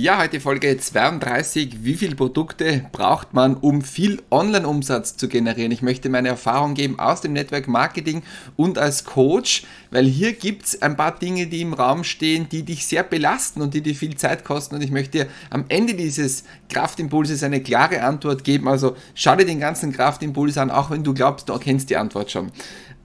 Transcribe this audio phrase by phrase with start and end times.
[0.00, 1.82] Ja, heute Folge 32.
[1.82, 5.72] Wie viele Produkte braucht man, um viel Online-Umsatz zu generieren?
[5.72, 8.22] Ich möchte meine Erfahrung geben aus dem Network Marketing
[8.54, 12.62] und als Coach, weil hier gibt es ein paar Dinge, die im Raum stehen, die
[12.62, 14.76] dich sehr belasten und die dir viel Zeit kosten.
[14.76, 18.68] Und ich möchte dir am Ende dieses Kraftimpulses eine klare Antwort geben.
[18.68, 22.30] Also schau dir den ganzen Kraftimpuls an, auch wenn du glaubst, du kennst die Antwort
[22.30, 22.52] schon.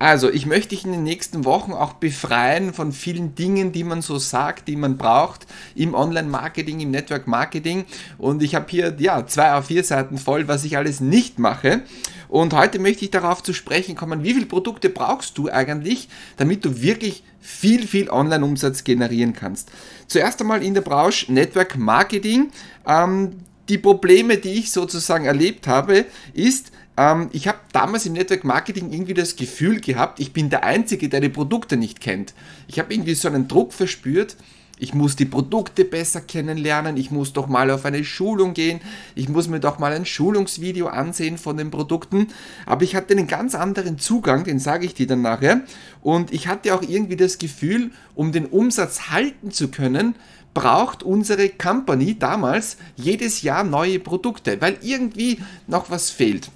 [0.04, 4.02] Also, ich möchte dich in den nächsten Wochen auch befreien von vielen Dingen, die man
[4.02, 7.86] so sagt, die man braucht im Online-Marketing, im Network-Marketing.
[8.18, 11.84] Und ich habe hier ja zwei A4 Seiten voll, was ich alles nicht mache.
[12.28, 16.66] Und heute möchte ich darauf zu sprechen kommen, wie viele Produkte brauchst du eigentlich, damit
[16.66, 19.72] du wirklich viel, viel Online-Umsatz generieren kannst.
[20.08, 22.52] Zuerst einmal in der Branche Network Marketing.
[22.86, 23.38] Ähm,
[23.70, 28.92] die Probleme, die ich sozusagen erlebt habe, ist, ähm, ich habe damals im Network Marketing
[28.92, 32.34] irgendwie das Gefühl gehabt, ich bin der Einzige, der die Produkte nicht kennt.
[32.68, 34.36] Ich habe irgendwie so einen Druck verspürt,
[34.80, 38.82] ich muss die Produkte besser kennenlernen, ich muss doch mal auf eine Schulung gehen,
[39.16, 42.28] ich muss mir doch mal ein Schulungsvideo ansehen von den Produkten.
[42.66, 45.62] Aber ich hatte einen ganz anderen Zugang, den sage ich dir dann nachher.
[46.02, 50.16] Und ich hatte auch irgendwie das Gefühl, um den Umsatz halten zu können,
[50.54, 56.50] braucht unsere Company damals jedes Jahr neue Produkte, weil irgendwie noch was fehlt.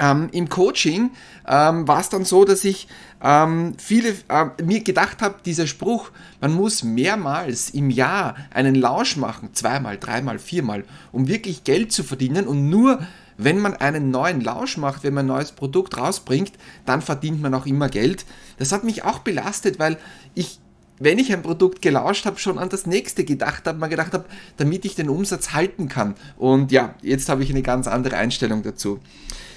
[0.00, 1.10] Ähm, Im Coaching
[1.46, 2.86] ähm, war es dann so, dass ich
[3.22, 6.10] ähm, viele äh, mir gedacht habe, dieser Spruch,
[6.40, 12.04] man muss mehrmals im Jahr einen Launch machen, zweimal, dreimal, viermal, um wirklich Geld zu
[12.04, 13.00] verdienen und nur
[13.38, 16.52] wenn man einen neuen Launch macht, wenn man ein neues Produkt rausbringt,
[16.84, 18.26] dann verdient man auch immer Geld.
[18.58, 19.96] Das hat mich auch belastet, weil
[20.34, 20.58] ich
[20.98, 24.24] wenn ich ein Produkt gelauscht habe, schon an das nächste gedacht habe, mal gedacht habe,
[24.56, 26.14] damit ich den Umsatz halten kann.
[26.36, 29.00] Und ja, jetzt habe ich eine ganz andere Einstellung dazu.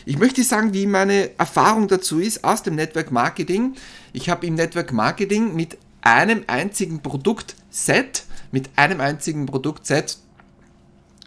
[0.06, 3.76] Ich möchte sagen, wie meine Erfahrung dazu ist aus dem Network Marketing.
[4.14, 10.18] Ich habe im Network Marketing mit einem einzigen Produktset, mit einem einzigen Produktset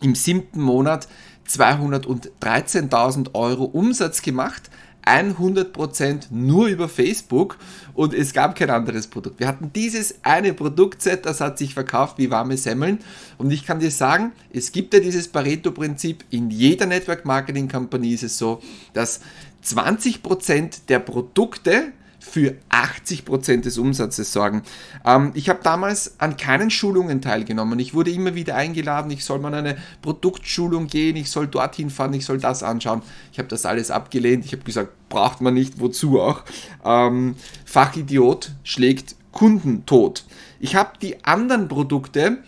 [0.01, 1.09] im siebten Monat
[1.49, 4.71] 213.000 Euro Umsatz gemacht
[5.07, 7.59] 100% nur über Facebook
[7.95, 9.41] und es gab kein anderes Produkt.
[9.41, 12.99] Wir hatten dieses eine Produktset, das hat sich verkauft wie warme Semmeln
[13.39, 18.13] und ich kann dir sagen, es gibt ja dieses Pareto-Prinzip, in jeder Network Marketing Company
[18.13, 18.61] ist es so,
[18.93, 19.21] dass
[19.65, 21.93] 20% der Produkte
[22.25, 24.63] für 80% des Umsatzes sorgen.
[25.05, 27.79] Ähm, ich habe damals an keinen Schulungen teilgenommen.
[27.79, 32.15] Ich wurde immer wieder eingeladen, ich soll mal eine Produktschulung gehen, ich soll dorthin fahren,
[32.15, 33.03] ich soll das anschauen.
[33.31, 34.45] Ich habe das alles abgelehnt.
[34.47, 36.43] Ich habe gesagt, braucht man nicht, wozu auch.
[36.85, 40.25] Ähm, Fachidiot schlägt Kunden tot.
[40.61, 42.39] Ich habe die anderen Produkte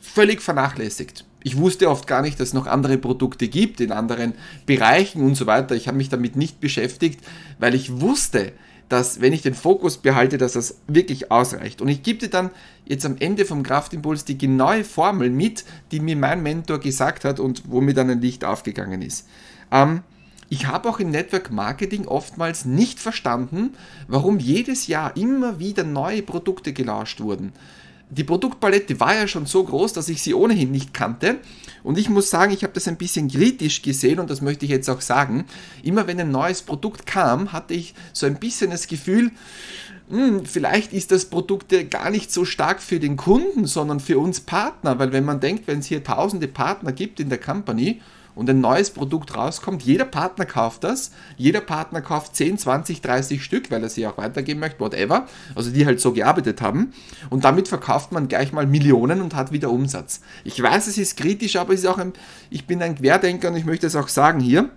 [0.00, 1.24] völlig vernachlässigt.
[1.42, 4.32] Ich wusste oft gar nicht, dass es noch andere Produkte gibt in anderen
[4.64, 5.76] Bereichen und so weiter.
[5.76, 7.20] Ich habe mich damit nicht beschäftigt,
[7.58, 8.52] weil ich wusste,
[8.88, 11.80] dass wenn ich den Fokus behalte, dass das wirklich ausreicht.
[11.80, 12.50] Und ich gebe dir dann
[12.84, 17.40] jetzt am Ende vom Kraftimpuls die genaue Formel mit, die mir mein Mentor gesagt hat
[17.40, 19.26] und wo mir dann ein Licht aufgegangen ist.
[19.72, 20.02] Ähm,
[20.48, 23.74] ich habe auch im Network Marketing oftmals nicht verstanden,
[24.06, 27.52] warum jedes Jahr immer wieder neue Produkte gelauscht wurden
[28.08, 31.38] die Produktpalette war ja schon so groß, dass ich sie ohnehin nicht kannte.
[31.82, 34.70] Und ich muss sagen, ich habe das ein bisschen kritisch gesehen und das möchte ich
[34.70, 35.44] jetzt auch sagen.
[35.82, 39.32] Immer wenn ein neues Produkt kam, hatte ich so ein bisschen das Gefühl,
[40.08, 44.40] hm, vielleicht ist das Produkt gar nicht so stark für den Kunden, sondern für uns
[44.40, 44.98] Partner.
[45.00, 48.00] Weil wenn man denkt, wenn es hier tausende Partner gibt in der Company
[48.36, 53.42] und ein neues Produkt rauskommt, jeder Partner kauft das, jeder Partner kauft 10, 20, 30
[53.42, 55.26] Stück, weil er sie auch weitergeben möchte, whatever,
[55.56, 56.92] also die halt so gearbeitet haben
[57.30, 60.20] und damit verkauft man gleich mal Millionen und hat wieder Umsatz.
[60.44, 62.12] Ich weiß, es ist kritisch, aber es ist auch ein,
[62.50, 64.70] ich bin ein Querdenker und ich möchte es auch sagen hier.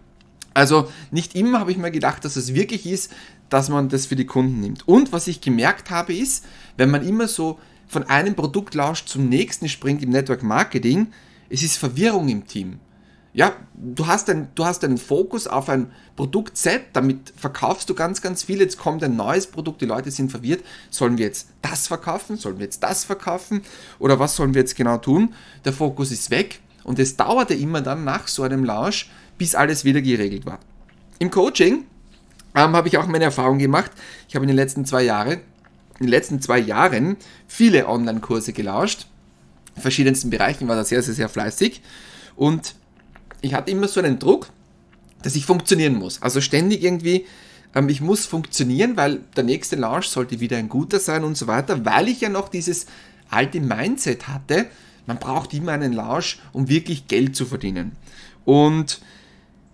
[0.54, 3.12] Also nicht immer habe ich mir gedacht, dass es wirklich ist,
[3.50, 4.88] dass man das für die Kunden nimmt.
[4.88, 6.46] Und was ich gemerkt habe ist,
[6.78, 11.08] wenn man immer so von einem Produktlausch zum nächsten springt im Network Marketing,
[11.50, 12.80] es ist Verwirrung im Team
[13.32, 18.22] ja, du hast, ein, du hast einen Fokus auf ein Produktset, damit verkaufst du ganz,
[18.22, 18.60] ganz viel.
[18.60, 20.64] Jetzt kommt ein neues Produkt, die Leute sind verwirrt.
[20.90, 22.38] Sollen wir jetzt das verkaufen?
[22.38, 23.62] Sollen wir jetzt das verkaufen?
[24.00, 25.36] Oder was sollen wir jetzt genau tun?
[25.64, 29.86] Der Fokus ist weg und es dauerte immer dann nach so einem Launch, bis alles
[29.86, 30.60] wieder geregelt war.
[31.20, 31.86] Im Coaching
[32.56, 33.92] ähm, habe ich auch meine Erfahrung gemacht.
[34.28, 35.42] Ich habe in den letzten zwei Jahren,
[36.00, 37.16] in den letzten zwei Jahren
[37.48, 39.06] viele Online-Kurse gelauscht.
[39.76, 41.82] In verschiedensten Bereichen war das sehr, sehr, sehr fleißig.
[42.36, 42.76] Und
[43.42, 44.50] ich hatte immer so einen Druck,
[45.24, 46.22] dass ich funktionieren muss.
[46.22, 47.26] Also ständig irgendwie,
[47.76, 51.48] ähm, ich muss funktionieren, weil der nächste Launch sollte wieder ein guter sein und so
[51.48, 52.88] weiter, weil ich ja noch dieses
[53.30, 54.68] alte Mindset hatte,
[55.06, 57.94] man braucht immer einen Launch, um wirklich Geld zu verdienen.
[58.46, 59.02] Und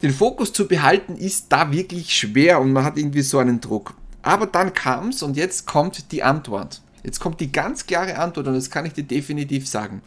[0.01, 3.93] den Fokus zu behalten ist da wirklich schwer und man hat irgendwie so einen Druck.
[4.21, 6.81] Aber dann kam es und jetzt kommt die Antwort.
[7.03, 10.01] Jetzt kommt die ganz klare Antwort und das kann ich dir definitiv sagen.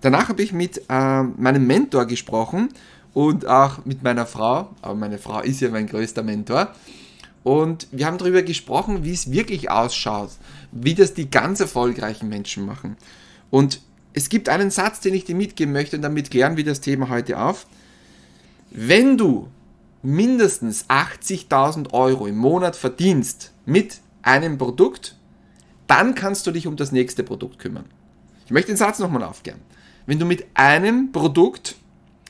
[0.00, 2.68] Danach habe ich mit äh, meinem Mentor gesprochen
[3.14, 6.74] und auch mit meiner Frau, aber meine Frau ist ja mein größter Mentor.
[7.44, 10.30] Und wir haben darüber gesprochen, wie es wirklich ausschaut,
[10.72, 12.96] wie das die ganz erfolgreichen Menschen machen.
[13.50, 13.80] Und
[14.14, 17.08] es gibt einen Satz, den ich dir mitgeben möchte und damit klären wir das Thema
[17.08, 17.66] heute auf.
[18.70, 19.48] Wenn du
[20.02, 25.16] mindestens 80.000 Euro im Monat verdienst mit einem Produkt,
[25.86, 27.84] dann kannst du dich um das nächste Produkt kümmern.
[28.46, 29.60] Ich möchte den Satz nochmal aufklären.
[30.06, 31.76] Wenn du mit einem Produkt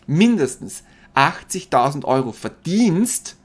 [0.07, 0.83] mindestens
[1.15, 3.37] 80.000 Euro verdienst,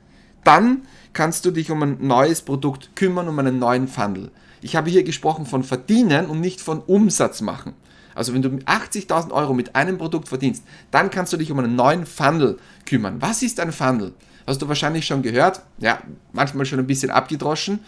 [0.43, 0.83] dann
[1.13, 4.31] kannst du dich um ein neues Produkt kümmern, um einen neuen Funnel.
[4.61, 7.73] Ich habe hier gesprochen von verdienen und nicht von Umsatz machen.
[8.15, 11.75] Also wenn du 80.000 Euro mit einem Produkt verdienst, dann kannst du dich um einen
[11.75, 13.21] neuen Funnel kümmern.
[13.21, 14.13] Was ist ein Funnel?
[14.45, 16.01] Hast du wahrscheinlich schon gehört, ja,
[16.33, 17.79] manchmal schon ein bisschen abgedroschen,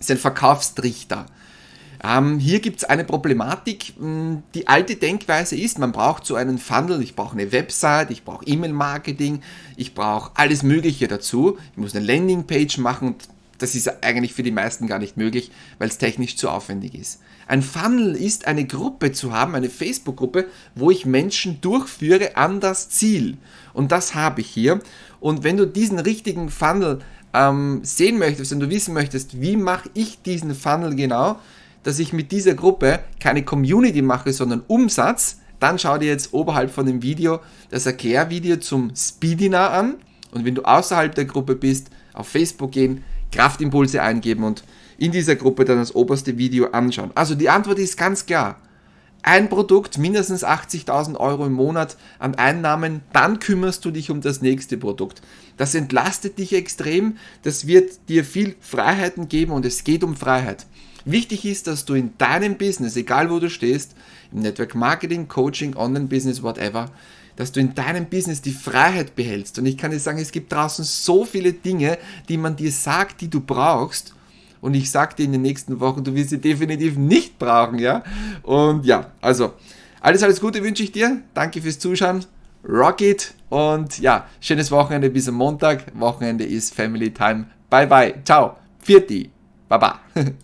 [0.00, 1.26] ist ein Verkaufstrichter.
[2.02, 3.92] Ähm, hier gibt es eine Problematik.
[3.98, 8.24] Hm, die alte Denkweise ist, man braucht so einen Funnel, ich brauche eine Website, ich
[8.24, 9.42] brauche E-Mail-Marketing,
[9.76, 11.58] ich brauche alles Mögliche dazu.
[11.72, 15.50] Ich muss eine Landingpage machen und das ist eigentlich für die meisten gar nicht möglich,
[15.78, 17.20] weil es technisch zu aufwendig ist.
[17.46, 22.88] Ein Funnel ist eine Gruppe zu haben, eine Facebook-Gruppe, wo ich Menschen durchführe an das
[22.88, 23.36] Ziel.
[23.74, 24.80] Und das habe ich hier.
[25.18, 27.00] Und wenn du diesen richtigen Funnel
[27.34, 31.38] ähm, sehen möchtest, wenn du wissen möchtest, wie mache ich diesen Funnel genau,
[31.82, 36.70] dass ich mit dieser Gruppe keine Community mache, sondern Umsatz, dann schau dir jetzt oberhalb
[36.70, 37.40] von dem Video
[37.70, 39.96] das Erklärvideo zum Speedinar an.
[40.32, 44.64] Und wenn du außerhalb der Gruppe bist, auf Facebook gehen, Kraftimpulse eingeben und
[44.98, 47.10] in dieser Gruppe dann das oberste Video anschauen.
[47.14, 48.56] Also die Antwort ist ganz klar.
[49.22, 54.40] Ein Produkt, mindestens 80.000 Euro im Monat an Einnahmen, dann kümmerst du dich um das
[54.40, 55.20] nächste Produkt.
[55.58, 60.66] Das entlastet dich extrem, das wird dir viel Freiheiten geben und es geht um Freiheit.
[61.04, 63.94] Wichtig ist, dass du in deinem Business, egal wo du stehst,
[64.32, 66.90] im Network Marketing, Coaching, Online-Business, whatever,
[67.36, 69.58] dass du in deinem Business die Freiheit behältst.
[69.58, 71.98] Und ich kann dir sagen, es gibt draußen so viele Dinge,
[72.28, 74.14] die man dir sagt, die du brauchst.
[74.60, 78.02] Und ich sage dir in den nächsten Wochen, du wirst sie definitiv nicht brauchen, ja.
[78.42, 79.54] Und ja, also
[80.00, 81.22] alles, alles Gute wünsche ich dir.
[81.32, 82.24] Danke fürs Zuschauen.
[82.68, 83.34] Rock it.
[83.48, 85.86] Und ja, schönes Wochenende bis am Montag.
[85.98, 87.46] Wochenende ist Family Time.
[87.70, 88.14] Bye bye.
[88.24, 88.56] Ciao.
[88.80, 89.30] Vierti.
[89.68, 90.00] Baba.